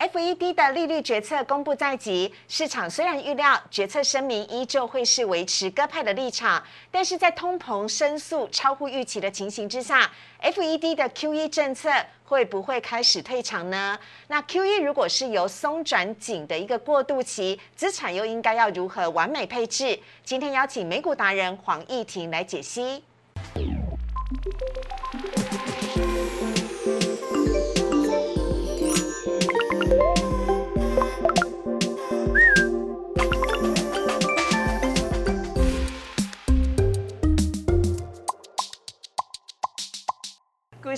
[0.00, 10.10] FED 的利率决策公布在即，市场虽然预料决策声明依旧会是维持鸽派的立场，但是在通膨升速超乎预期的情形之下
[10.42, 11.90] ，FED 的 QE 政策
[12.24, 13.98] 会不会开始退场呢？
[14.28, 20.00] 那 QE 如果是由松转紧的一个过渡期，资产又应该要如何完美配置？
[20.24, 23.04] 今天邀请美股达人黄义婷来解析。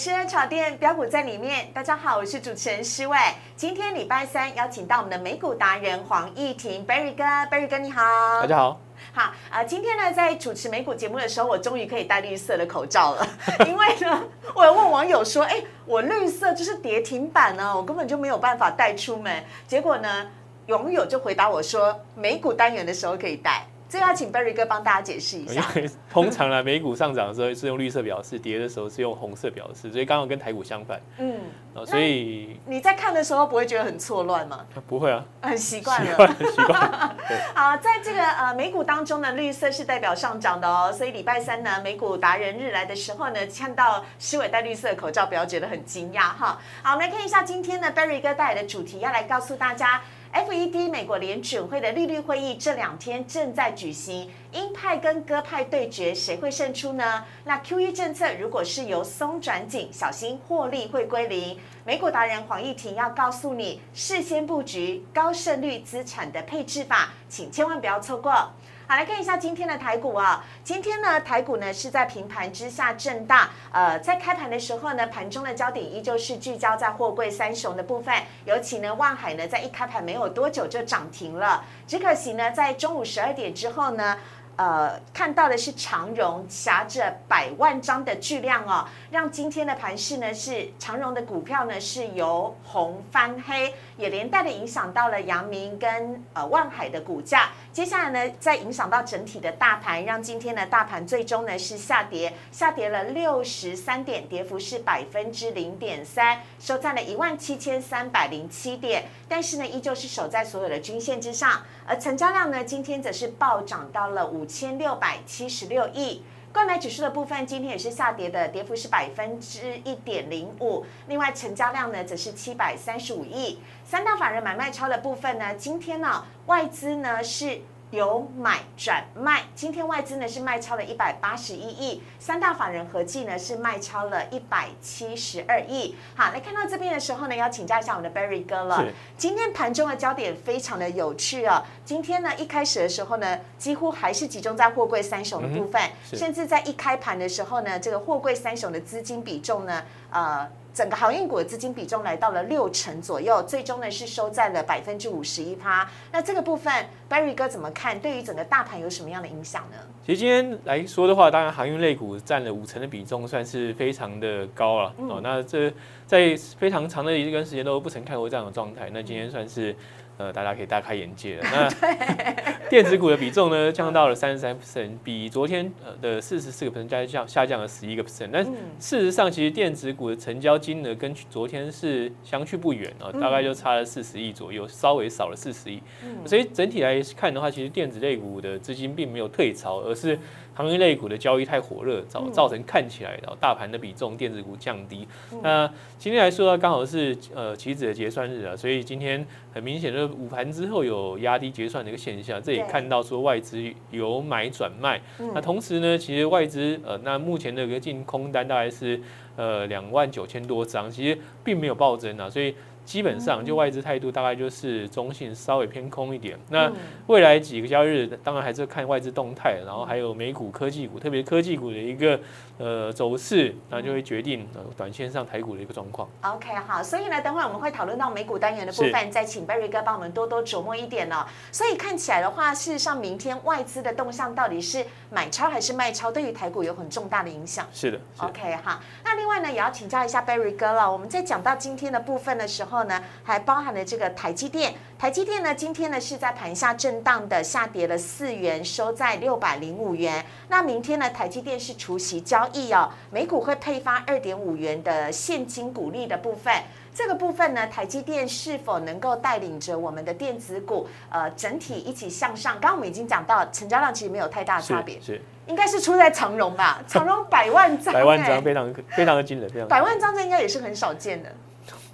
[0.03, 3.17] 股市炒店标股在里面，大家好，我是主持人施伟。
[3.55, 8.03] 今天礼拜三邀请到我们的美股达人黄义婷，Berry 哥，Berry 哥你好，
[8.41, 8.81] 大家好。
[9.13, 13.25] 好啊，今天呢在主持美股节目的时候，我终于可以戴绿色的口罩了，
[13.65, 14.25] 因为呢，
[14.57, 19.45] 我问网友说，哎，我绿色就是跌停板呢，我根本就没有办法带出门。
[19.69, 20.27] 结果呢，
[20.67, 23.65] 网友就回答我说，美股单元的时候可以带。
[23.93, 25.61] 这要请 Berry 哥帮大家解释一下。
[25.77, 30.99] 因为通常呢，美股上涨的时候是用绿色表示，跌的时候是用红色表示，所以刚好跟台股相反。
[31.19, 31.39] 嗯，
[31.85, 34.65] 所以你在看的时候不会觉得很错乱吗？
[34.87, 37.17] 不会啊，很习惯了，习惯。
[37.55, 46.59] 好，在这个呃美股当中呢，绿色是代表上涨的哦，所以礼拜三呢，美股达人日来的时候呢，看到施伟戴绿色的口罩，不要觉得很惊讶哈。
[46.83, 50.01] 好，我们来看一下今天呢，Berry 哥带来的主题，要来告诉大家。
[50.33, 57.23] FED 美国联准会的利率会议这两天正在举行，鹰派跟鸽派对决，谁会胜出呢？
[57.45, 61.59] 那 QE 政策如果是由松转紧，小心获利会归零。
[61.85, 68.53] 美股达人黄义婷要告诉你，事先布局高胜率资产的配置法，请千万不要错过。
[68.89, 70.45] 好，来看一下今天的台股啊。
[70.65, 73.49] 今天呢，台股呢是在平盘之下震荡。
[73.71, 78.15] 呃，在开盘的时候呢，盘中的焦点依旧是聚焦在货柜三雄的部分。
[78.45, 81.65] 尤其呢，万海呢在一开盘没有多久就涨停了。
[81.87, 84.19] 只可惜呢，在中午十二点之后呢。
[84.57, 97.51] 呃，看到的是长荣挟着百万张的巨量哦，让今天的盘势呢是长荣的股票呢是由红翻黑，也连带的影响到了阳明跟呃万海的股价。
[97.73, 111.63] 接下来呢，再影响到整体的大盘，让今天的大盘最终呢是下跌，下跌了六十三点，跌幅是百分之零点三，收在了一万七千三百零七点，但是呢，依旧是守在所有的均线之上。
[111.87, 116.25] 而成交量呢，今天则是暴涨到了五五千六百七十六亿。
[116.51, 120.85] 购买指数的部分，今天也是下跌的，跌幅是百分之一点零五。
[121.07, 123.61] 另外，成交量呢，则是七百三十五亿。
[123.85, 127.61] 三大法人买卖超的部分呢，今天呢，外资呢是。
[127.93, 135.95] 由买转卖，今天外资呢是卖超了一百八十一亿，三大法人合计呢是卖超了一百七十二亿。
[136.17, 138.83] 好，来看到这边的时候呢，要请教一下我们的 Berry 哥了。
[139.19, 141.63] 今天盘中的焦点非常的有趣哦。
[141.85, 145.83] 今天呢一开始的时候呢，几乎还是集中在货柜三雄的部分，
[146.15, 150.49] 甚至在一开盘的时候呢，这个货柜三雄的资金比重呢，呃。
[150.75, 155.89] 整个航运股的资金比重来到了六成左右，最终呢是收在了百分之五十一趴。
[156.11, 156.73] 那这个部分
[157.11, 157.99] ，Barry 哥怎么看？
[158.01, 159.77] 对于整个大盘有什么样的影响呢？
[160.05, 165.21] 其实今天来说的话，当然航运类股占了五成的比重，算是非常的高了哦。
[165.23, 165.73] 那这
[166.07, 169.75] 在非常长的一段时间都不曾看过这样的状态，那今天算是。
[170.23, 171.45] 呃，大家可以大开眼界了。
[171.51, 178.29] 那电子股的比重呢，降到了三十三 percent，比昨天呃的四十四个 percent 下降下降了十一个 percent。
[178.33, 178.45] 但
[178.79, 185.83] 事实上，其实电子股的成交金额跟昨天是相去不远啊，大概就差了四十亿左右，稍微少了四十亿。
[186.25, 190.17] 所以整体来看的话，其实电子类股的资金并没有退潮，而是。
[190.55, 195.07] 航运类股的交易太火热，造造成看起来然后大盘的比重电子股降低。
[195.43, 205.01] 那今天来说刚好是呃期指的结算日啊，所以今天很明显的午盘之后有压低结算的一个现象，这也看到说外资由买转卖。
[205.35, 209.01] 那同时呢，其实外资呃那目前的一个净空单大概是
[209.37, 212.55] 呃两万九千多张，其实并没有暴增啊，所以。
[212.93, 216.39] 基本上，就外资态度大概就是中性，稍微偏空一点。
[216.51, 216.71] 那
[217.07, 222.21] 未来几个交易日，当然还是看外资动态，然后还有美股科技股，特别科技股的一个
[222.59, 226.07] 呃走势，那就会决定呃短线上台股的一个状况。
[226.21, 231.25] OK，好，所以呢，等会我们会讨论到美股单元的部分，再请 Barry 哥帮我们多多琢磨一点哦。
[231.51, 237.67] 所以看起来的话，事实上明天外资的动向到底是买超还是卖超，对于台股有很重大的影响。
[237.73, 238.79] 是的，OK，好。
[239.03, 240.93] 那另外呢，也要请教一下 Barry 哥了。
[240.93, 242.82] 我们在讲到今天的部分的时候。
[242.83, 244.75] 后呢，还包含了这个台积电。
[244.99, 250.25] 台积电呢，今天呢是在盘下震荡的下跌了四元，收在六百零五元。
[250.49, 256.55] 那明天呢，台积电是除息交易哦，每股会配发二点五元的现金股利的部分。
[256.95, 262.53] 这个部分呢，台积电是否能够带领着我们的电子股，呃，整体一起向上？
[262.61, 266.83] 刚刚我们已经讲到，成交量其实没有太大差别，是应该是出在长荣吧？
[266.87, 271.33] 长荣百万张， 百万张非常非常的惊人，非常百万张这应该也是很少见的。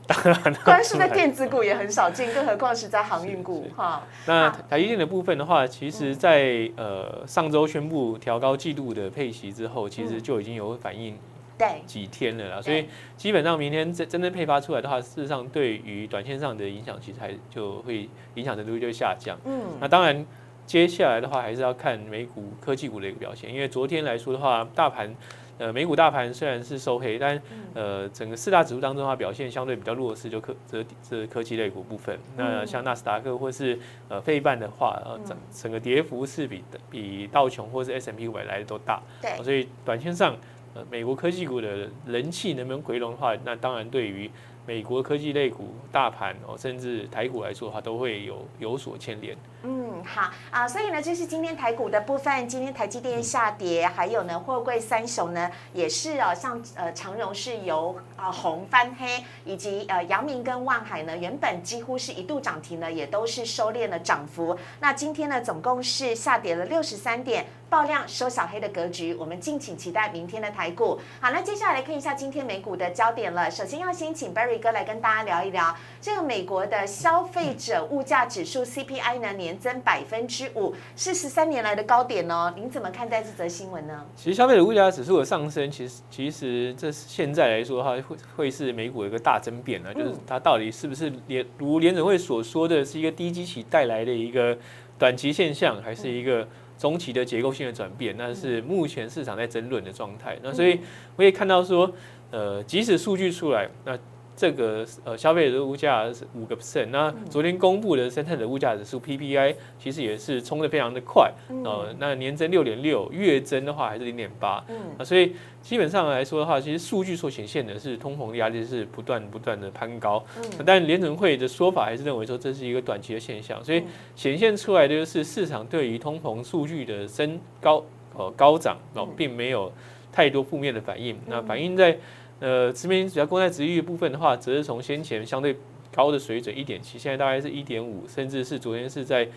[0.09, 4.03] 当然，光是在电子股也很少见，更何况是在航运股哈。
[4.27, 11.17] 那台积电的部分的话，其实，在呃上周宣布调高季度的配息之后，其实就已经有反应。
[11.59, 19.37] 对，几天了啦，所以基本上明天真真正配发出来的话，事实上对于短线上的影响，其实还就会影响程度就会下降。
[19.45, 20.25] 嗯，那当然
[20.65, 25.13] 接下来的话，还是要看美股科技股的一个表现，因为昨天来说的话，大盘
[25.59, 27.41] 呃美股大盘虽然是收黑，但
[27.75, 32.19] 呃整个四大指数当中的话，表现相对比较弱势，就科这这科技类股部分。
[32.37, 33.79] 那像纳斯达克或是
[34.09, 39.03] 呃费半的话，呃整整个跌幅是比比道琼或是 S M P 五百来的都大。
[39.21, 40.37] 对，所以短线上。
[40.75, 44.31] 呃美国科技股的人气能不能回笼的话，那当然对于
[44.69, 49.35] 美国科技类股大盘哦，甚至台股来说的话，都会有有所牵连。
[49.63, 52.47] 嗯，好啊，所以呢，这是今天台股的部分。
[52.47, 64.55] 今天台积电下跌，还有呢，货柜三雄呢也是哦，像呃长荣是由啊红翻黑，以及呃阳明跟万海呢，原本几乎是一度涨停呢，也都是收敛了涨幅。
[64.81, 67.47] 那今天呢，总共是下跌了六十三点。
[67.71, 70.99] 爆量收小黑的格局，我们敬请期待明天的台股。
[71.21, 73.51] 好，那接下来来看一下今天美股的焦点了。
[73.51, 82.53] 首先要先请 Barry 哥来跟大家聊一聊这个美国的消费者物价指数 CPI 呢，年增百分之五，是十三年来的高点哦。
[82.57, 84.05] 您怎么看待这则新闻呢？
[84.17, 94.59] 其实消费者物价指数的上升，其实其实这现在来说的话，会会是美股一个大争辩呢，就是它到底是不是联如联准会所说的是一个低基期带来的一个
[94.99, 96.47] 短期现象，还是一个？
[96.79, 100.39] 中期的结构性的转变，那是目前市场在争论的状态。
[100.45, 100.79] 那所以
[101.17, 101.91] 我也看到说，
[102.31, 103.99] 呃，即使数据出来，那。
[104.39, 111.33] 这个呃消费者物价是五个 percent，那昨天公布的生产者物价指数 PPI 其实也是冲的非常的快，
[111.65, 114.65] 呃，那年增六点六，月增的话还是零点八，
[114.97, 120.25] 啊，所以基本上来说的话，其实数据所显现的是通膨压力是不断不断的攀高，
[120.65, 123.83] 但联准会的说法还是认为说这是一个短期的现象，所以
[124.15, 127.85] 显现出来的就是市场对于通膨数据的升高
[128.17, 129.73] 呃高涨哦，并没有
[130.13, 131.99] 太多负面的反应，那反映在。
[132.41, 135.57] 呃，这边只要公债殖利率部分的话，则是从先前相对
[135.93, 139.29] 高的水准一点七，现在大概是一点五，甚至是昨天是在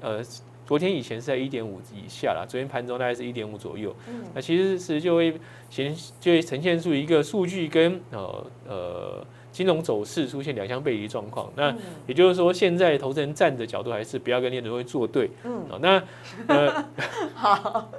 [0.00, 0.22] 呃，
[0.66, 3.96] 昨天以前是在一点五以下啦，昨天盘中大概是一点五左右。
[4.08, 5.34] 嗯，那其实是就会
[5.70, 11.50] 显就会呈现出一个数据跟呃呃金融走势出现两相背离状况。
[11.56, 11.74] 那
[12.06, 15.30] 也就是说，现在投资人站的角度还是不要跟联储会作对。
[15.44, 16.02] 嗯，那
[16.46, 16.84] 呃
[17.34, 17.90] 好，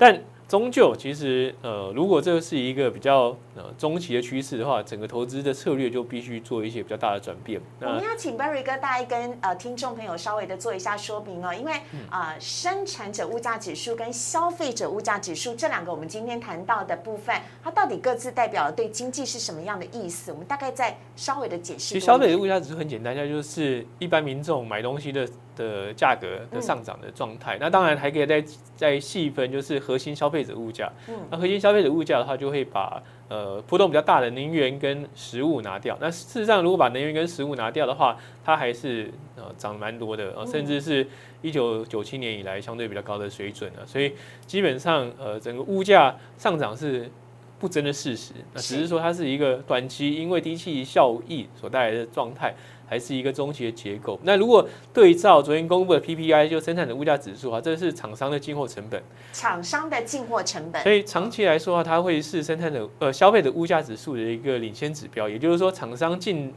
[0.00, 0.20] 但。
[0.50, 7.60] 终究，其实呃，如果这是一个比较呃中期的趋势的话，整个投资的策略就必须做一些比较大的转变。
[7.80, 11.74] 我们要请 Barry 哥大概跟呃听众朋友稍微的做一下说明哦，因为
[12.10, 17.32] 啊，生产者物价指数跟消费者物价指数这两个我们今天谈到的部分，
[17.62, 20.32] 它到底各自代表对经济是什么样的意思？
[20.32, 21.94] 我们大概再稍微的解释。
[21.94, 25.28] 其实消费者物价指数很简单，它就是一般民众买东西的。
[25.60, 28.42] 的价格的上涨的状态，那当然还可以再
[28.74, 30.90] 再细分，就是核心消费者物价。
[31.06, 35.96] 嗯，那核心消费者物价的话，就会把呃波动比较大的能源跟食物拿掉。
[36.00, 41.06] 那事实上，如果把能源跟食物拿掉的话，它还是呃涨蛮多的，呃，甚至是
[41.42, 43.86] 一九九七年以来相对比较高的水准了。
[43.86, 44.14] 所以
[44.46, 47.10] 基本上，呃，整个物价上涨是
[47.58, 48.32] 不争的事实。
[48.54, 52.54] 那只是说它是一个短期因为低气效益所带来的状态。
[52.90, 54.18] 还是一个中期的结构。
[54.24, 59.00] 那如果对照昨天公布的 PPI，就生产的物价指数啊，这是厂商的进货成本。
[59.32, 60.82] 厂商的进货成本。
[60.82, 65.28] 所以长期来说啊，它会是生产的呃消费者物价指数的一个领先指标。
[65.28, 66.52] 也就是说，厂商进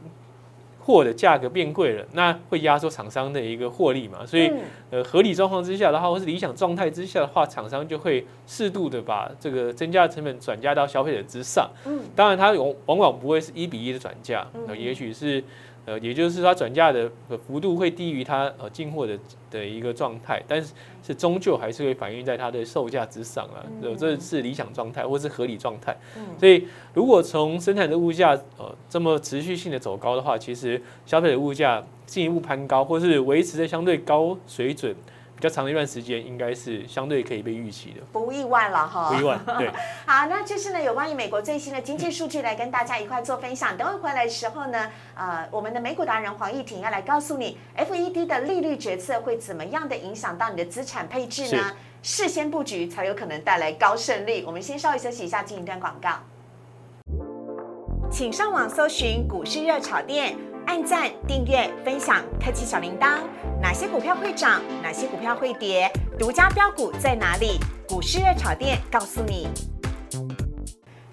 [0.80, 4.26] 货的价格变贵了，那会压缩厂商的一个获利嘛。
[4.26, 4.50] 所以
[4.90, 11.70] 呃合理状况之下的话，或是理想状态之下的话，厂商就会适度的把这个增加的成本转嫁到消费者之上。
[11.86, 15.44] 嗯，当然它往往往不会是一比一的转嫁，那也许是。
[15.86, 17.10] 呃，也就是它转嫁的
[17.46, 19.18] 幅度会低于它呃进货的
[19.50, 20.72] 的一个状态，但是
[21.02, 25.96] 是终究还是会反映在它的售价之上啊，呃，这是理想状态或是合理状态。
[26.38, 34.94] 所以如果从生产的物价呃这么持续性的走高的话，其实消费的物价进一步攀高，或是维持在相对高水准。
[35.40, 39.10] 较长的一段时间，应该是相对可以被预期的，不意外了哈。
[39.12, 39.68] 不意外，对。
[40.06, 43.76] 好，那这是呢有关于美国最新的经济数据，来跟大家一块做分享。
[43.76, 51.72] 等会回来的时候呢，呃，我们的美股达人黄义婷要来告诉你，FED 的利率决策会怎么样的影响到你的资产配置呢？
[52.02, 54.44] 事先布局才有可能带来高胜率。
[54.46, 56.10] 我们先稍微休息一下，进一段广告。
[58.10, 60.36] 请上网搜寻股市热炒店，
[60.66, 63.18] 按赞、订阅、分享，开启小铃铛。
[63.60, 64.62] 哪些股票会涨？
[64.82, 65.90] 哪些股票会跌？
[66.18, 67.58] 独家标股在哪里？
[67.88, 69.48] 股市热炒店告诉你。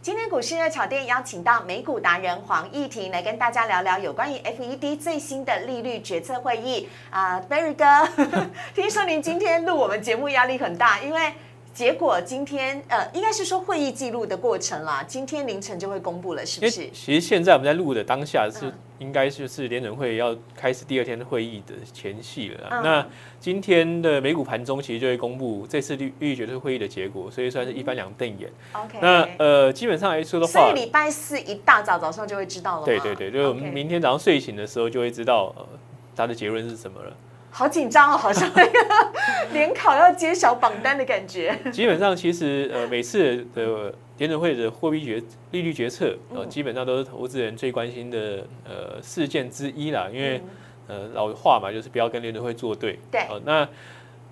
[0.02, 8.10] 今天股市热炒店邀请到美股达人黄义婷来跟大家聊聊有关于 FED 最新的利率决策会议啊，Berry 哥，
[8.74, 11.34] 听说您今天录我们节目压力很大，因为。
[11.74, 15.02] 结果今天呃，应该是说会议记录的过程啦。
[15.08, 16.90] 今天凌晨就会公布了，是不是？
[16.92, 18.70] 其实现在我们在录的当下是
[19.02, 22.70] 应该就是联准会要开始第二天的会议的前戏了。
[22.84, 23.04] 那
[23.40, 28.48] 今天的美股盘中其实就会公布这次利率决策会议的结果，所以算是一翻两瞪眼。
[28.74, 29.00] OK。
[29.02, 32.86] 那呃，基本上来说的话，所以礼拜四一大早早上就会知道了。
[32.86, 35.66] 对对对，就我们明天早上睡醒的时候就会知道呃，
[36.16, 37.12] 它的结论是什么了。
[37.52, 38.72] 好紧张哦，好像那个
[39.54, 41.56] 联考要揭晓榜单的感觉。
[41.72, 50.08] 基本上，其实呃，每次的联准会的货币决利率决策，呃，基本上都是投资人最关心的呃事件之一啦。
[50.12, 50.42] 因为
[50.88, 52.98] 呃老话嘛，就是不要跟联准会作对。
[53.12, 53.22] 对。
[53.46, 53.68] 那。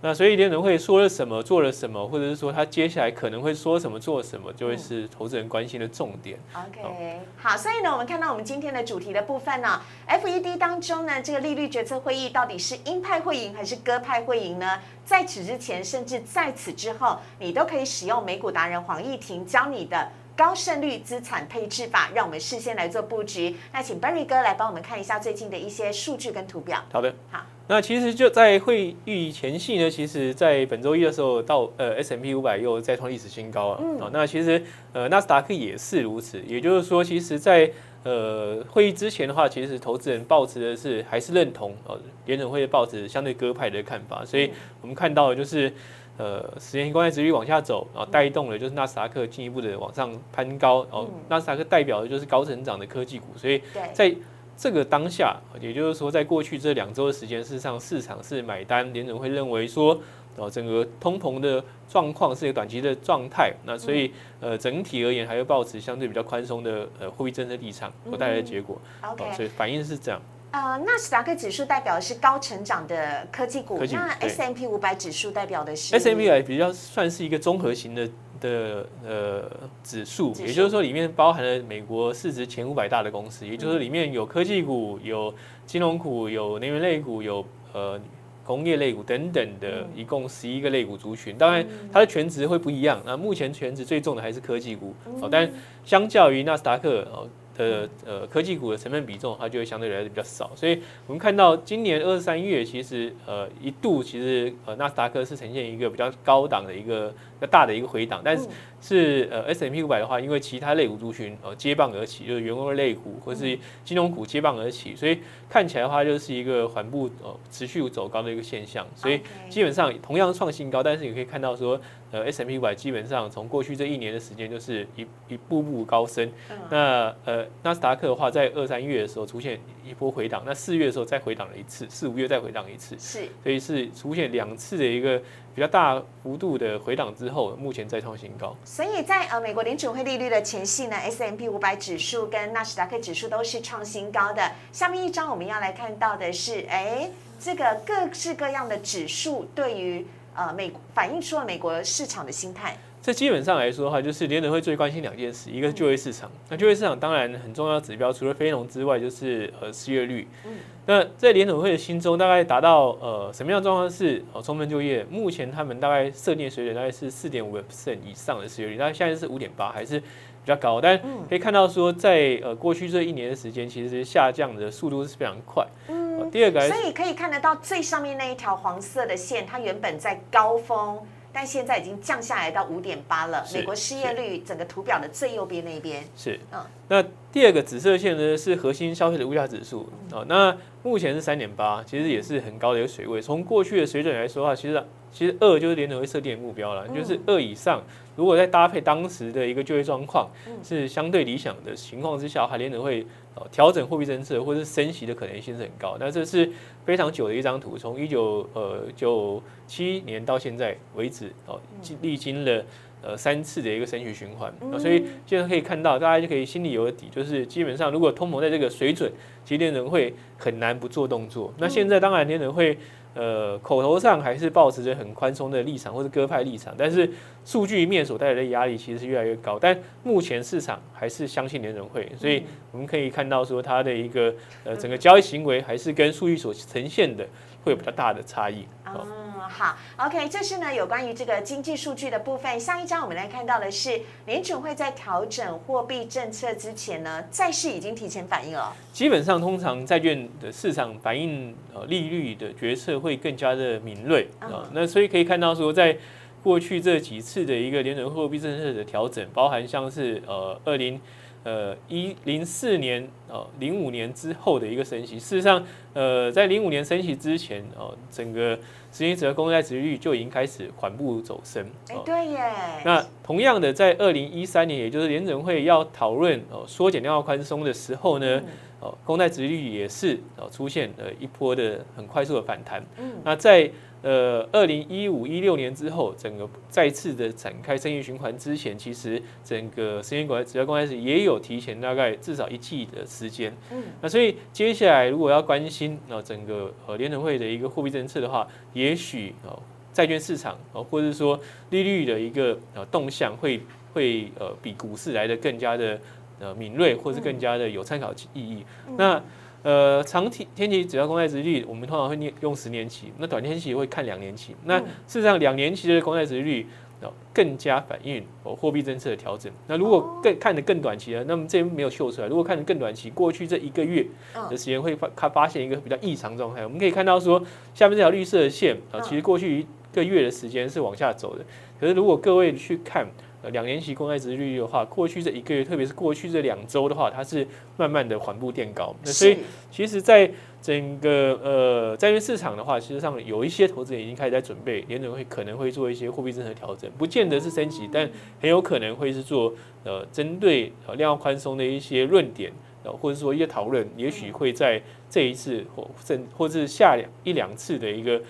[0.01, 6.39] 那所以联准会说了什么，做了什么，或者是说他接下来可能会说什么，做什么，就会是投资人关心的重点。
[6.53, 14.79] OK，好，所以呢，我们看到我们今天的主题的部分呢，FED 当中呢，这个利率决策会议到底是鹰派会赢还是鸽派会赢呢？
[15.03, 23.58] 在此之前，甚至在此之后，你都可以使用美股达人黄义婷教你的高胜率资产配置法，让我们事先来做布局。
[23.74, 26.82] 那请 Berry 哥来帮我们看一下最近的一些数据跟图表。
[26.89, 27.41] 好的，好。
[27.72, 33.80] 那其实就在会议前夕呢，其实，在本周一的时候，到呃 S M P 五百又再创历史新高啊。
[33.80, 34.10] 嗯。
[34.12, 34.60] 那其实
[34.92, 37.72] 呃纳斯达克也是如此，也就是说，其实，在
[38.02, 41.96] 呃会议之前的话，其实投资人抱持的是还是认同呃
[42.26, 44.50] 联准会抱持相对鸽派的看法，所以
[44.82, 45.72] 我们看到就是
[46.18, 53.62] 呃十年公债殖率往下走，然后带动了就是纳斯达克进一步的往上攀高，然后纳斯达克代表的就是高成长的科技股，所以
[53.94, 54.12] 在。
[54.60, 59.98] 这个当下，也就是说，在过去这两周的时间，事实上市场是买单，联准会认为说，
[60.36, 64.12] 哦，整个通膨的状况是一个短期的状态，那所以，
[64.42, 68.78] 呃，整体而言还会保持相对比较宽松的呃货币政策立场所带来的结果。
[69.01, 70.22] OK，所以反应是这样。
[70.51, 78.10] 呃，纳斯达克指数代表的是高成长的科技股，那 S M P 五百指数代表的是 S M P 比较算是一个综合型的。
[78.39, 79.50] 的呃
[79.84, 85.34] 指数，也就是说里面包含了美国市值前五百大的公司，也就是里面有科技股、有
[85.65, 88.00] 金融股、有能源类股、有呃
[88.43, 91.38] 工业类股等等的，一共十一个类股族群。
[91.38, 95.51] 当然它的全值会不一样，那目前全值最重的还是科技股，哦，但
[95.86, 97.27] 相较于纳斯达克哦。
[97.60, 108.48] 呃呃科技股的成分比重，它就会相对来说比较少，所以我们看到今年二三月，其实呃一度其实呃纳斯达克是呈现一个比较高档的一个比较大的一个回档，但是
[108.82, 115.20] 是呃 S M P 五百的话，因为其他类股族群呃接棒而起，就是原物类股或是金融股接棒而起，所以
[115.50, 119.20] 看起来的话就是一个缓步呃持续走高的一个现象，所以
[119.50, 121.80] 基本上同样创新高，但是你可以看到说。
[122.12, 126.28] 呃，S M P 五百基本上从过去这一年的时间就是一一步步高升。
[126.72, 132.98] 那呃，纳斯达克的话，在二三月的时候出现一波回档，那四月的时候再回档了一次，四五月再回档一次。
[132.98, 135.22] 是，所以是出现两次的一个
[135.53, 138.56] 比较大幅度的回档之后，目前再创新高。
[138.63, 144.51] 所以在呃美国联储会利率的前夕呢，S M P 五百指数跟纳斯达克指数都是创新高的。
[144.72, 150.06] 下面一张我们要来看到的是，哎，这个各式各样的指数对于。
[150.36, 152.77] 呃，美反映出了美国市场的心态。
[153.10, 156.30] 这基本上来说的话，就是联准会最关心两件事，一个是就业市场。
[156.48, 160.28] 那就业市场当然很重要指标，除了非农之外，就是呃失业率。
[160.46, 160.51] 嗯。
[160.86, 165.04] 那在联准会的心中，大概达到呃什么样状况是呃充分就业？
[165.10, 170.06] 目前他们大概设定水准大概是四点五 percent 以上的失业率，那现在是五点八，还是比
[170.46, 170.80] 较高。
[170.80, 175.66] 但可以看到说，在呃过去这一年的时间，其实下降的速度是非常快。
[175.88, 176.30] 嗯。
[176.30, 181.00] 第二个，所以可以看得到最上面那一条黄色的线，它原本在高峰，
[181.32, 183.46] 但现在已经降下来到五点八了。
[183.54, 193.22] 美国失业率整个图表的最右边那一边是，嗯，那第二个紫色线呢是核心消费的物价指数哦，那目前是三点八，其实也是很高的一个水位。
[193.22, 197.82] 从过去的水准来说的话，其实其实二就是联准会设定的目标了，就是二以上。
[198.16, 200.30] 如果再搭配当时的一个就业状况
[200.62, 203.06] 是相对理想的情况之下，还联准会。
[203.54, 206.51] 调整货币政策或者是升息的可能性是很高，那这是
[206.84, 211.58] 非常久的一张图，从一九呃九七年到现在为止，哦，
[212.01, 212.66] 历经了
[213.01, 219.10] 呃三次的一个升息循环，所以现在可以看到，大家就可以心里有个底，就是基本上如果通膨在这个水准，
[219.46, 221.54] 其实联准会很难不做动作。
[221.60, 222.78] 那现在当然联准会
[223.16, 227.10] 呃，口头上还是保持着很宽松的立场或者鸽派立场，但是
[227.44, 229.58] 数据面所带来的压力其实是越来越高。
[229.60, 237.28] 但目前市场还是相信联准会，所以我们可以看到说它的一个呃整个交易行为还是跟数据所呈现的
[237.63, 238.68] 会有比较大的差异。
[238.86, 242.60] 嗯好，OK，这是呢有关于这个经济数据的部分。
[242.60, 248.72] 上一章我们来看到的是联准会在调整货币政策之前呢，债市已经提前反应了。
[248.94, 254.70] 基本上，通常债券的市场反应呃利率的决策会更加的敏锐啊。
[254.72, 255.98] 那所以可以看到说，在
[256.44, 261.00] 过去这几次的一个联准货币政策的调整，包含像是呃二零。
[261.43, 268.60] 呃，一零四年哦，零五年之后的一个升息，事实上，呃，在零五年升息之前哦，整个
[268.91, 271.65] 十年期的公债殖利率就已经开始缓步走升。
[271.88, 272.39] 哎，对耶。
[272.84, 278.41] 那同样的，在二零一三年，也就是联准会要讨论哦缩减量化宽松的时候呢，
[278.81, 282.84] 哦，公债殖利率也是哦出现了一波的很快速的反弹。
[282.98, 283.13] 嗯。
[283.24, 293.53] 那在呃，二零一五一六年之后，整个再次的展开生意循环之前，其实整个十年国债、只要公开是也有提前大概至少一季的时间。
[293.72, 301.38] 嗯，那所以接下来如果要关心啊整个呃联储会的一个货币政策的话，也许哦债券市场哦或者说
[301.72, 303.60] 利率的一个呃动向会
[303.94, 306.00] 会呃比股市来的更加的
[306.39, 308.63] 呃敏锐，或是更加的有参考意义。
[308.98, 309.22] 那
[309.62, 314.56] 呃，长期天期只要公债殖率，我们通常会念用十年期，那短天期会看两年期。
[314.63, 316.66] 那事实上，两年期的公债殖率
[317.01, 319.51] 哦更加反映哦货币政策的调整。
[319.68, 322.28] 那如果更看得更短期的，那么这边没有秀出来。
[322.28, 324.06] 如果看得更短期，过去这一个月
[324.50, 326.63] 的时间会发看发现一个比较异常状态。
[326.63, 331.44] 我们可以看到说，下面这条绿色的线啊，其实过去一个月的时间是往下走的。
[331.80, 333.06] 可是如果各位去看。
[333.41, 338.93] 呃，两年期公债值率的话，过去这一个月，特别是过去这两周的话，它是慢慢的缓步垫高。
[339.03, 339.38] 那所以，
[339.72, 340.29] 其实，在
[340.62, 348.10] 整个呃债券市场的话，其实上有一些投资人已经开始在准备，联准会可能会做一些货币政策调整，不见得是升级，但
[348.41, 349.53] 很有可能会是做
[349.86, 352.51] 呃针对呃量化宽松的一些论点，
[352.84, 358.22] 呃或者说一些讨论，也许会在这一次或甚或是下两一两次的一个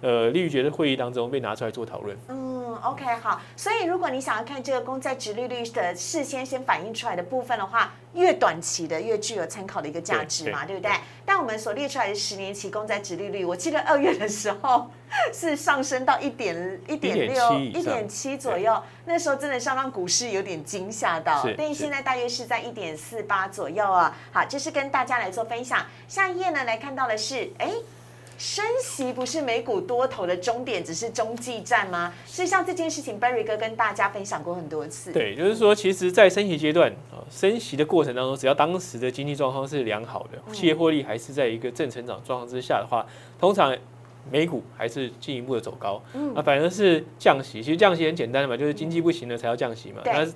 [0.00, 2.16] 呃利率决的会议当中被拿出来做讨论。
[2.28, 10.92] 嗯 OK，好，所以如果你想要看这个公债值利率的事先先反映出来的部分的话，越短期的越具有参考的一个价值嘛，对不对？
[11.24, 14.90] 但我们所列出来的十年期公债值利率，我记得二月的时候
[15.32, 21.46] 是上升到一点一点六、一点七左右，那时候真的是让股市有点惊吓到。
[21.56, 24.14] 但现在大约是在一点四八左右啊。
[24.30, 25.86] 好，这是跟大家来做分享。
[26.06, 27.70] 下一页呢，来看到的是，哎。
[28.36, 32.12] 升息不是美股多头的终点，只是中继站吗？
[32.26, 35.12] 实际上这件事情，Barry 哥跟大家分享过很多次。
[35.12, 43.06] 对，就是说，其实，在升息阶段啊，升息的过程当中，只要当时的经济状况是良好的，企业获利还是在一个正成长状况之下的话，
[43.38, 43.76] 通常
[44.30, 46.02] 美股还是进一步的走高。
[46.14, 50.02] 嗯，啊，反而是降息，其实降息很简单的嘛，就是经济不行了才要降息嘛。
[50.04, 50.26] 那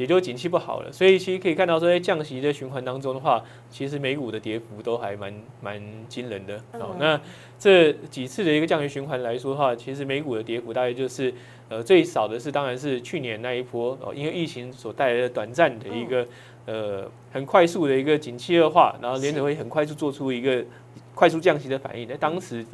[0.00, 6.58] 也就景气不好了，所以其实可以看到说，在降息的循环当中的话，其实美股的跌幅都还蛮蛮惊人的。
[6.72, 7.20] 好，那
[7.58, 11.34] 这几次的一个降息循环来说的话，其实美股的跌幅大概就是
[11.68, 16.26] 呃最少的是当然是去年那一波哦，因为疫情所带来的短暂的一个
[16.64, 20.64] 呃很快速的一个景气恶化，然后联储会很快速做出一个
[21.14, 22.64] 快速降息的反应，在当时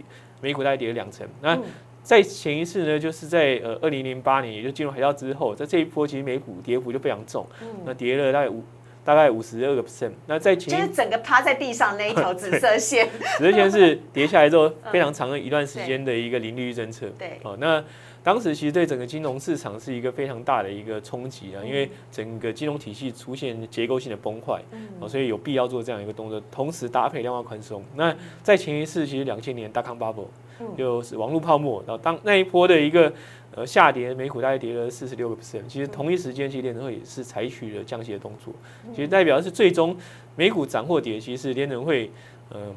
[0.41, 1.27] 美股大概跌了两成。
[1.43, 1.59] 那
[2.07, 7.45] 在前一次呢，就是在呃二零零八年，也就进入海啸之后，在这一波其实美股跌幅就非常重，
[7.85, 8.63] 那跌了大概五
[9.05, 10.13] 大概五十二个 percent。
[10.29, 17.09] 那在前就是整个趴在地上那一条紫色 线，紫色线是跌下来之后 非常长的一段时间的一个零利率政策。
[17.19, 17.83] 对，哦，那
[18.27, 24.61] 当时其实对整个金融市场是一个非常大的一个冲击啊，因为整个金融体系出现结构性的崩坏，
[24.99, 27.85] 哦，所以有必要做这样一个动作，同时搭配量化宽松。
[27.95, 28.13] 那
[28.43, 30.27] 在前一次其实两千年大康 bubble。
[30.75, 33.13] 就是网络泡沫，然后当那一波的一个
[33.55, 35.61] 呃下跌，美股大概跌了四十六个 percent。
[35.69, 38.55] 其实同一时间，其实联储会也是采取了降息的动作。
[38.95, 39.95] 其实代表是最终
[40.35, 42.11] 美股涨或跌，其实联储会
[42.53, 42.75] 嗯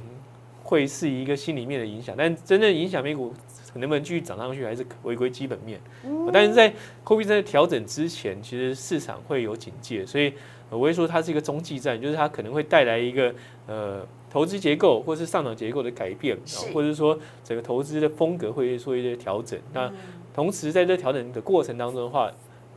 [0.62, 3.34] 会是一个心里面的影响，但真正影响美股
[3.76, 5.80] 能不能继续涨上去，还是回归基本面。
[6.34, 10.34] 但是在 COVID 在调整之前，其实市场会有警戒，所以
[10.70, 13.36] 我会说它是一个中继站，就是它可能会带来一个
[13.68, 14.08] 呃。
[14.32, 16.38] 投资结构或是上涨结构的改变，
[16.72, 19.60] 或者说整个投资的风格会做一些调整。
[19.74, 19.92] 那
[20.36, 22.32] 同时在这调整的过程当中的话，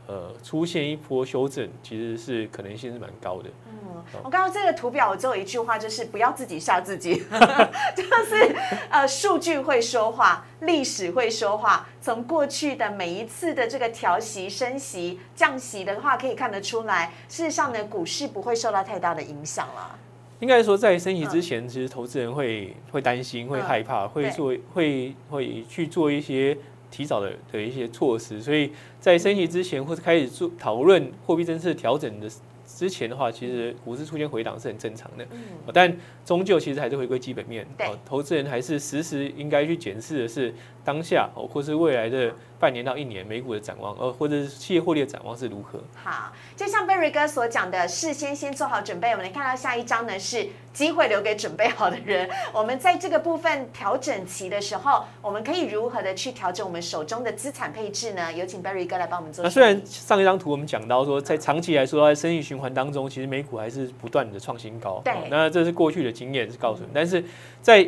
[0.07, 3.49] 呃，出现一波修正，其实是可能性是蛮高的。
[3.67, 7.23] 嗯，我刚刚这个图表我只有一句话，就是不要自己吓自己，
[7.95, 8.55] 就是
[8.89, 11.87] 呃，数据会说话，历史会说话。
[12.01, 19.97] 从过去的每一次的这个调息、升息、降息的话，可以看得出来，事实上呢，股市不会受到太大的影响了。
[20.39, 26.57] 应该说在升息之前，其实投资人会会担心、会害怕、会做、会会去做一些
[26.93, 32.29] 提早的的一些措施，所以在升息之前或者开始做讨论货币政策调整的。
[32.65, 35.23] 之前的话，其实股市出现回档是很正常的，
[35.71, 37.67] 但终究其实还是回归基本面。
[38.03, 40.51] 投资人还是时时应该去检视的是
[40.83, 42.33] 当下哦，或是未来的。
[42.59, 45.77] 半年到一年美股的展望，呃，或者是企业获利的展望是如何？
[46.01, 49.11] 好，就像 Berry 哥所讲的，事先先做好准备。
[49.11, 52.29] 我们来看到下一章呢，是机会留给准备好的人。
[52.53, 58.31] 我们在这个部分调整期的时候，我们可以如何的去调整我们手中的资产配置呢？
[58.31, 59.43] 有请 Berry 哥来帮我们做。
[59.43, 65.01] 那虽然上一张图我们讲到说，在长期来说，在生意循环当中，其实美股还是不断的创新高。
[65.03, 67.21] 对，那这是过去的经验是告诉你，但是
[67.61, 67.85] 在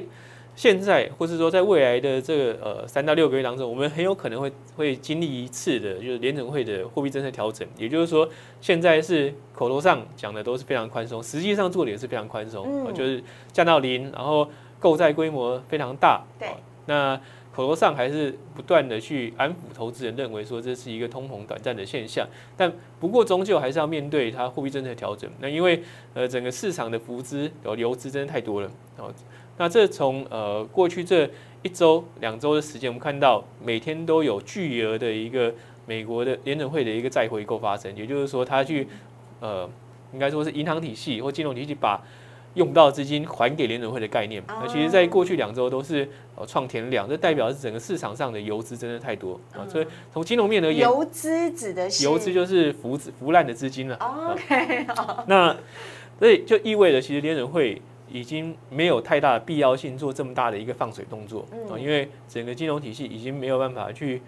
[0.55, 7.67] 现在，或是说在未来的这个呃三到六个月当中，我们很有可能会会经历一次的，就是联准会的货币政策调整。
[7.77, 8.27] 也就是说，
[8.61, 14.47] 现在是口头上讲的都是非常宽松，实际上做的也是非常宽松，就是降到零，然后
[14.79, 16.23] 购债规模非常大。
[16.39, 16.47] 对。
[16.85, 17.19] 那
[17.53, 22.27] 口头上还是不断的去安抚投资人，认为说这是一个通膨短暂的现象。
[22.55, 25.29] 但不过终究还是要面对它货币政策调整。
[25.39, 25.81] 那因为
[26.13, 28.69] 呃整个市场的浮资有流资真的太多了。
[29.57, 31.29] 那这从呃过去这
[31.63, 35.53] 一周两周的时间，我们看到每天都有巨额的一个
[35.85, 38.87] 美国的联准会的一个再回购发生，也就是说，它去
[39.39, 39.69] 呃
[40.13, 42.01] 应该说是银行体系或金融体系把
[42.55, 44.43] 用到资金还给联准会的概念。
[44.47, 49.65] 那其实在过去两周都是呃创天量，这代表是整个市场上的游资真的太多啊。
[49.67, 53.95] 所以从金融面而言，游资指的是游资就是浮浮烂的资金了。
[53.95, 54.85] OK，
[55.27, 55.55] 那
[56.19, 57.81] 所以就意味着其实联准会。
[58.15, 64.21] 已经没有太大的必要性做这么大的一个放水动作啊，因为整个金融体系已经没有办法去，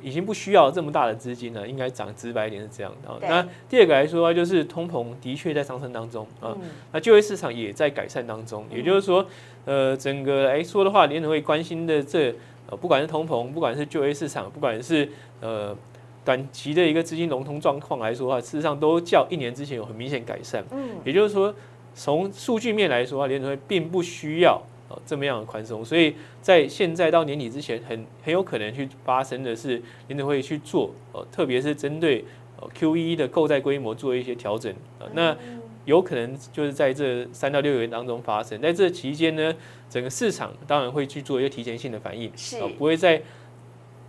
[0.00, 1.68] 已经不需要这么大的资金了。
[1.68, 3.28] 应该讲直白一点是这样的。
[3.28, 6.56] 那第二个来说，就是通膨的确在上升当中啊，
[6.92, 8.64] 那就业市场也在改善当中。
[8.74, 9.26] 也就是说，
[9.66, 12.34] 呃，整个来说的话，联储会关心的这
[12.70, 15.06] 呃，不管是通膨，不管是就业市场，不管是
[15.42, 15.76] 呃
[16.24, 20.64] 短期的一个资金融通状况来说的话，事实上都较一年之前有很明显改善。
[20.70, 21.54] 嗯，也就是说。
[21.94, 32.24] 从数据面来说啊，联储会并不需要哦这么样的宽松，所以在现在到年底之前，很很有可能去发生的是联储会去做哦，特别是针对
[32.58, 34.72] 哦 Q E 的购债规模做一些调整。
[34.98, 35.36] 啊，那
[35.84, 39.54] 有可能就是在这三到六个月当中发生，在这期间呢，
[39.88, 42.56] 整个市场当然会去做一些提前性的反应，是。
[42.78, 43.20] 不会在。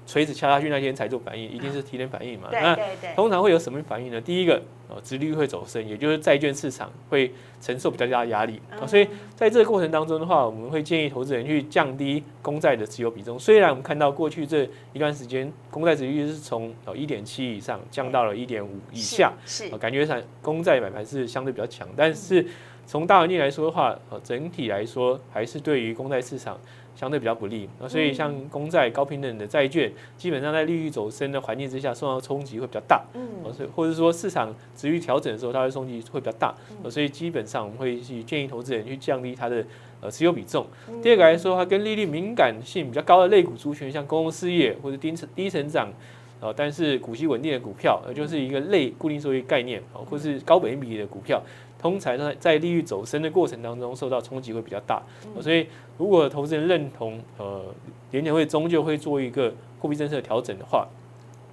[0.06, 2.50] 锤子敲下去那天才做反应，一定是提前反应嘛？
[2.52, 2.78] 那
[3.16, 4.20] 通常会有什么反应呢？
[4.20, 8.60] 第一个，哦，殖利率会走升，也就是债券市场会承受比较大的压力。
[8.88, 13.40] 所以在这个过程当中的话，我们会建议投资人去降低公债的持有比重。
[13.40, 22.46] 虽然我们看到过去这一段时间公债殖利率是从哦一点七以上降到了一点五以下，是感觉上公债买盘是相对比较强，但是
[22.86, 26.60] 从大环境来说的话，呃，整体来说还是对于公债市场。
[27.02, 33.04] 相对比较不利，那所以像公债高平等的债券，基本上在利率走升的环境之下，受到冲击会比较大。
[33.16, 36.54] 嗯，所以或者说市场值域调整的时候，它的冲击会比较大。
[36.92, 39.66] 所以基本上我们会去建议投资人去降低它的
[40.00, 40.64] 呃持有比重。
[41.02, 45.92] 第二个来说，它跟利率敏感性比较高的类股族群，像公共事业或者低成低成长，
[46.40, 51.42] 呃，但是股息稳定的股票，呃，就是一个类固定收益概念，啊，或是高本益比的股票。
[51.82, 55.02] 通常在，在利率走升的过程当中，受到冲击会比较大，
[55.42, 55.68] 所以
[55.98, 57.66] 如果投资人认同，呃，
[58.12, 60.88] 联储会终究会做一个货币政策调整的话，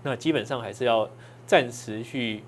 [0.02, 1.08] 那基本上还是要
[1.46, 2.42] 暂时去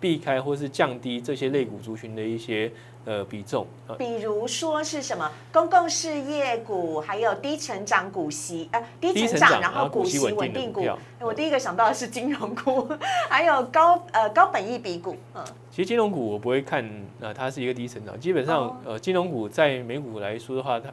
[0.00, 2.70] 避开或是降低这些类股族群的一些。
[3.08, 3.64] 呃，比重，
[3.96, 10.84] 比如说是什么公共事业股，还有低成长股息，呃，低成长然后股息稳定股。
[11.20, 12.88] 我第一个想到的是金融股，
[13.30, 15.14] 还有高呃高本益比股。
[15.36, 16.84] 嗯，其实金融股我不会看，
[17.20, 18.18] 呃，它是一个低成长。
[18.18, 20.92] 基本上，呃，金融股在美股来说的话，它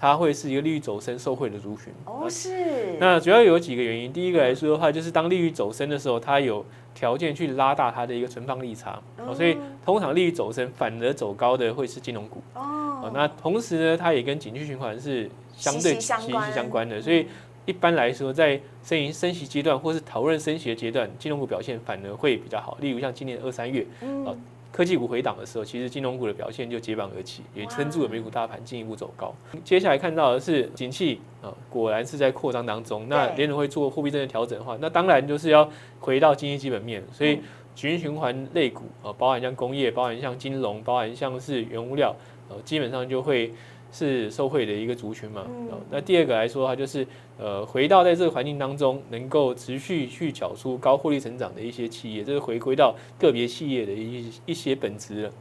[0.00, 1.92] 它会是一个利率走升受惠的族群。
[2.06, 2.96] 哦，是。
[2.98, 4.12] 那主要有几个原因。
[4.12, 6.64] 第一个来说的话，就是当利率走升的时候，它有。
[6.92, 9.00] 条件去拉大它的一个存放利差，
[9.32, 12.42] 所以通常利率走升，反而走高的会是金融股。
[12.52, 17.28] 哦，那同时呢，它也跟景气循环是相对息息相关的，所以
[17.64, 22.76] 一般来说，在升息升息阶段或是讨论升息的阶段，金融股表现反而会比较好。
[22.80, 23.86] 例如像今年二三月，
[24.26, 24.34] 啊。
[24.80, 29.34] 科技股回档的时候，其实金融股的表现就接榜而起，也撑住了美股大盘进一步走高。
[29.62, 33.06] 接下来看到的是景气啊，果然是在扩张当中。
[33.06, 37.04] 那联储会做货币政策调整的话，那当然就是要回到经济基本面。
[37.12, 37.40] 所以，
[37.74, 42.16] 循循环类股啊，包含像工业，包含像金融，包含像是原物料，
[42.48, 43.52] 呃，基本上就会。
[43.92, 45.46] 是受惠的一个族群嘛？
[45.90, 47.06] 那第二个来说的话，就是
[47.38, 55.32] 呃，回到在这个环境当中，能够持续去缴出高获利成长的一些企业，这是回归到个别企业的一一些本质了。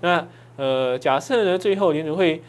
[0.00, 2.40] 那呃，假设呢，最后联储会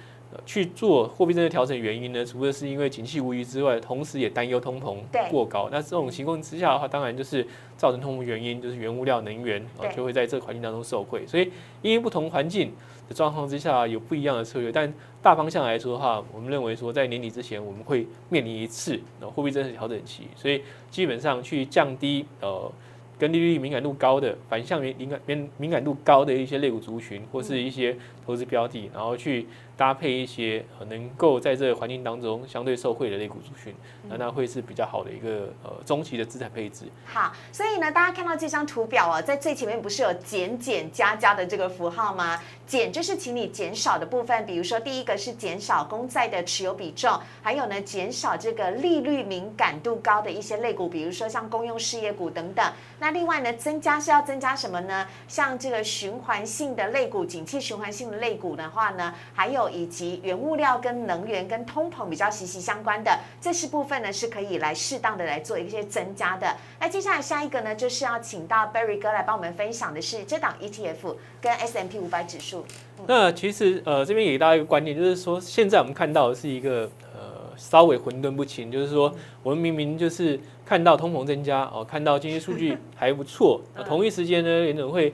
[0.46, 4.98] 去做货币政策调整原因呢，除了是因为景气无虞之外，同时也担忧通膨
[5.30, 5.68] 过高。
[5.72, 11.26] 那这种情况之下的话，当然就是造成通膨原因，就是原物料、能源啊，就会在这个环境当中受惠。
[11.26, 12.72] 所以因为不同环境
[13.10, 14.72] 的状况之下，有不一样的策略。
[14.72, 19.00] 但大方向来说的话，我们认为说在年底之前，我们会面临一次
[19.34, 22.72] 货币政策调整期，所以基本上去降低呃。
[23.18, 29.48] 跟利率敏感度高的反向敏感敏敏感度高的一些类股族群，或是一些投资标的，然后去。
[29.78, 33.76] 搭配一些能够在这个环境当中相对受惠的类股族群，
[34.08, 36.86] 那那会是比较好的一个呃中期的资产配置。
[37.06, 42.40] 好，所以呢，大家看到这张图表啊，在最前面不是有减减加加的这个符号吗？
[42.66, 52.66] 减就是请你减少的部分，比如说第一个是减少公债的持有比重，还有呢减少这个利率敏感度高的一些类股，比如说像公用事业股等等。
[52.98, 55.06] 那另外呢，增加是要增加什么呢？
[55.28, 59.65] 像这个循环性的类股，景气循环性的类股的话呢，还有。
[59.70, 66.56] 以及原物料跟能源跟通膨比较息息相关的，这是部分呢是可以来适当的来做一些增加的。
[66.80, 72.66] 那接下来下一个呢，就是要请到 Berry 哥来帮我们分享的是这档 ETF 跟 S M P 五百指数。
[73.08, 85.14] 那其实呃这边给大家一个观念，就是说现在我们看到的是一个呃稍微混沌不清，就是说我们明明就是看到通膨增加哦，看到经济数据还不错， 同一时间呢联准会。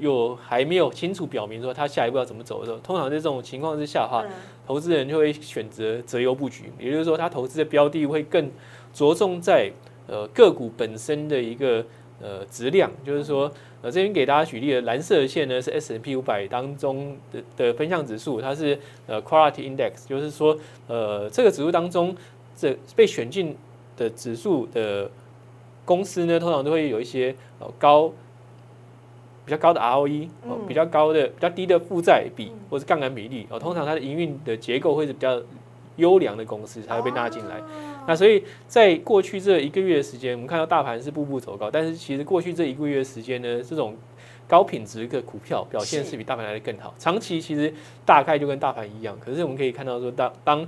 [0.00, 4.24] 有还没有清楚表明说他下一步要怎么走的时候，通常在这种情况之下的话，
[4.66, 8.50] 投资人就会选择择优布局，也就是说他投资的标的会更
[8.92, 9.70] 着重在
[10.08, 11.84] 呃个股本身的一个
[12.20, 20.56] 呃质量，就是说呃这边给大家举例的蓝色线呢是 S N P 五百当中的的分项指数，它是呃 Quality Index，就是说
[20.88, 22.16] 呃这个指数当中
[22.56, 23.56] 这被选进
[23.96, 25.10] 的指数的
[25.84, 28.10] 公司呢，通常都会有一些呃高。
[29.50, 35.42] 比较高的 ROE，哦，比较高的、比较低的负债比或是杠杆比例，哦，通常它的营运的结构会是比较
[35.96, 37.60] 优良的公司才会被纳进来。
[38.06, 43.96] 那所以在过去这一个月的时间，我们看到大盘是步步走高，但是其实过去这一个月的时间呢，这种
[44.46, 46.94] 高品质的股票表现是比大盘来的更好。
[46.96, 47.74] 长期其实
[48.06, 50.64] 大概就跟大盘一样，可是我们可以看到说，当当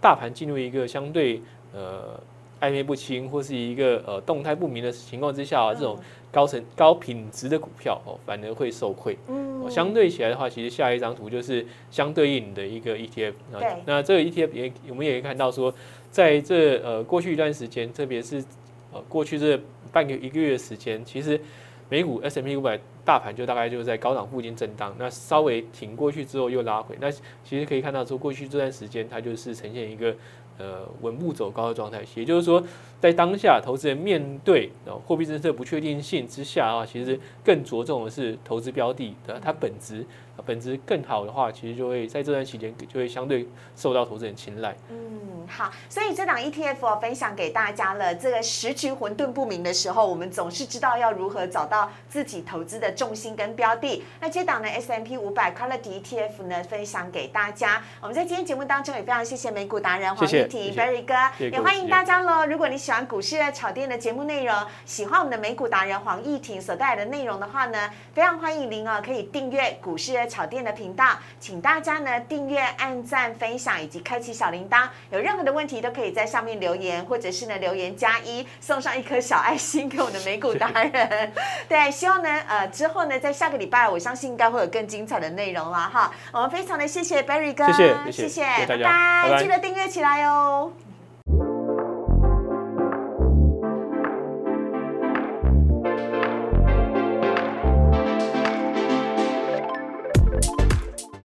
[0.00, 1.40] 大盘进入一个相对
[1.72, 2.18] 呃
[2.60, 5.96] 暧昧不清或是一个呃动态不明的情况之下，这种。
[6.36, 9.16] 高成高品质的股票哦，反而会受惠。
[9.26, 13.32] 嗯，相对起来的话，其实下一张图就是相对应的一个 ETF。
[13.58, 15.72] 对，那这个 ETF 也我们也可以看到说，
[16.10, 18.44] 在这呃过去一段时间，特别是
[18.92, 19.58] 呃过去这
[19.90, 21.40] 半个一个月的时间，其实
[21.88, 26.94] 美股 S M P 五百大盘就大概就是在高档附近震荡，那稍微挺过去之后又拉回。
[27.00, 30.14] 那其实可以看到说，过去这段时间它就是呈现一个。
[30.58, 32.64] 呃，稳步走高的状态，也就是说，
[33.06, 34.68] 在当下投资人面对
[35.06, 40.04] 货币政策不确定性之下啊，其实更着重的是投资标的的它本质，
[40.44, 44.76] 本质更好的话，其实就会在这段期间就会相对受到投资人青睐。
[44.90, 48.12] 嗯，好，所以这档 ETF 分享给大家了。
[48.12, 54.02] 这个时局混沌不明的时候，我们总是知道要如何找到自己投资的重心跟标的。
[54.20, 57.80] 那这档呢 S M P 五百 Quality ETF 呢，分享给大家。
[58.00, 60.36] 我们在今天节目当中也非常谢谢美股达人黄丽。
[60.74, 62.46] Berry 哥，也欢迎大家喽！
[62.46, 64.54] 如果你喜欢股市炒店的节目内容，
[64.84, 74.88] 喜欢我们的美股达人黄义婷所带来的内容的话呢，非常欢迎您哦，可以订阅股市炒店的频道，请大家呢订阅、按赞、分享以及开启小铃铛。
[75.10, 81.32] 有任何的问题都可以在上面留言，或者是呢留言加一，送上一颗小爱心给我们的美股达人。
[81.68, 86.12] 对，希望呢呃之后呢在下个礼拜，我相信应该会有更精彩的内容了哈。
[86.32, 90.72] 我们非常的谢谢 Berry 哥，谢谢谢谢，拜拜，记得订阅起来哦。